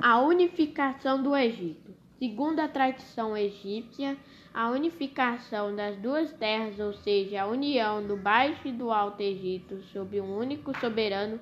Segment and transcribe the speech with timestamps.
[0.00, 1.92] A unificação do Egito.
[2.20, 4.16] Segundo a tradição egípcia,
[4.54, 9.82] a unificação das duas terras, ou seja, a união do Baixo e do Alto Egito
[9.92, 11.40] sob um único soberano,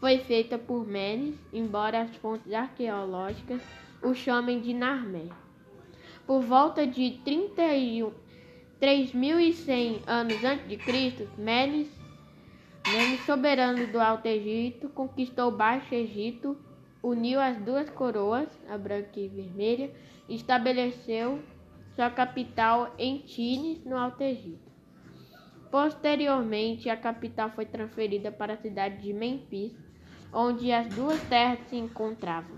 [0.00, 3.60] foi feita por Menes, embora as fontes arqueológicas
[4.02, 5.26] o chamem de Narmé.
[6.26, 11.88] Por volta de 3.100 anos antes de Cristo, Menes,
[12.86, 16.56] Menes, soberano do Alto Egito, conquistou o Baixo Egito
[17.02, 19.90] uniu as duas coroas, a branca e vermelha,
[20.28, 21.40] e estabeleceu
[21.94, 24.68] sua capital em Tines, no Alto Egito.
[25.70, 29.76] Posteriormente, a capital foi transferida para a cidade de Memphis,
[30.32, 32.56] onde as duas terras se encontravam.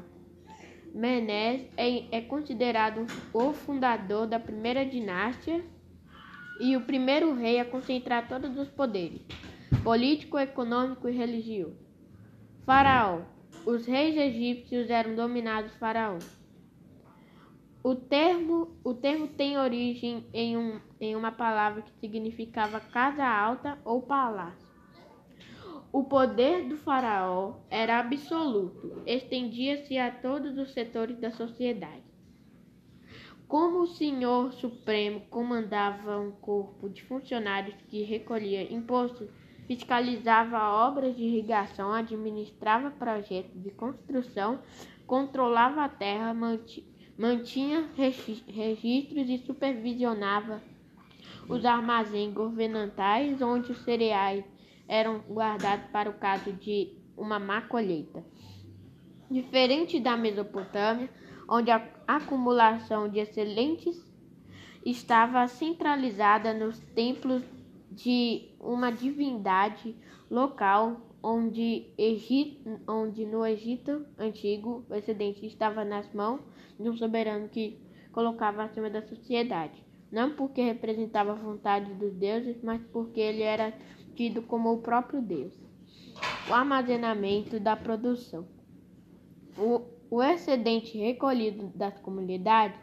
[0.95, 5.65] Menes é, é considerado o fundador da primeira dinastia
[6.61, 9.23] e o primeiro rei a concentrar todos os poderes
[9.83, 11.79] político, econômico e religioso.
[12.67, 13.23] Faraó
[13.67, 16.19] os reis egípcios eram dominados faraó.
[17.83, 23.79] O termo, o termo tem origem em, um, em uma palavra que significava casa alta
[23.85, 24.69] ou palácio.
[25.93, 32.05] O poder do faraó era absoluto, estendia-se a todos os setores da sociedade.
[33.49, 39.29] Como o Senhor Supremo comandava um corpo de funcionários que recolhia impostos
[39.71, 44.59] fiscalizava obras de irrigação, administrava projetos de construção,
[45.07, 46.35] controlava a terra,
[47.17, 50.61] mantinha registros e supervisionava
[51.49, 54.45] os armazéns governamentais onde os cereais
[54.89, 58.25] eram guardados para o caso de uma má colheita.
[59.31, 61.09] Diferente da Mesopotâmia,
[61.49, 64.05] onde a acumulação de excelentes
[64.85, 67.45] estava centralizada nos templos
[68.03, 69.95] de uma divindade
[70.31, 76.41] local onde, Egito, onde no Egito antigo o excedente estava nas mãos
[76.79, 77.79] de um soberano que
[78.13, 83.73] colocava acima da sociedade, não porque representava a vontade dos deuses, mas porque ele era
[84.15, 85.55] tido como o próprio Deus.
[86.49, 88.47] O armazenamento da produção.
[89.57, 92.81] O, o excedente recolhido das comunidades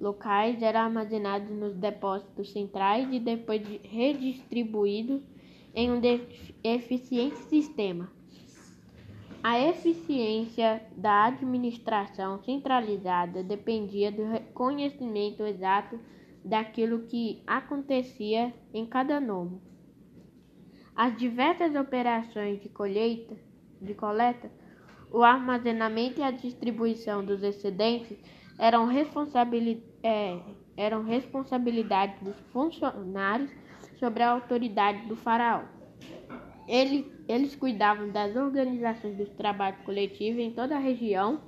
[0.00, 5.22] locais era armazenado nos depósitos centrais e depois redistribuído
[5.74, 6.00] em um
[6.62, 8.10] eficiente sistema.
[9.42, 14.22] A eficiência da administração centralizada dependia do
[14.52, 15.98] conhecimento exato
[16.44, 19.60] daquilo que acontecia em cada nome.
[20.94, 23.36] As diversas operações de colheita,
[23.80, 24.50] de coleta,
[25.12, 28.18] o armazenamento e a distribuição dos excedentes
[28.58, 30.38] eram, responsabili é,
[30.76, 33.50] eram responsabilidade dos funcionários
[33.98, 35.62] sobre a autoridade do faraó.
[36.66, 41.40] Ele, eles cuidavam das organizações dos trabalhos coletivos em toda a região,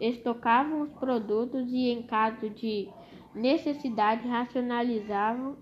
[0.00, 2.88] estocavam os produtos e, em caso de
[3.34, 5.56] necessidade, racionalizavam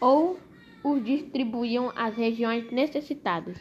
[0.00, 0.38] ou
[0.82, 3.48] os distribuíam às regiões necessitadas.